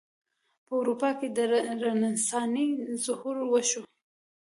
[0.65, 1.39] په اروپا کې د
[1.83, 3.81] رنسانس ظهور وشو.